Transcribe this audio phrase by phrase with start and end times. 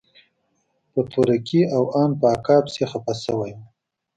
[0.91, 3.61] په تورکي او ان په اکا پسې خپه سوى وم.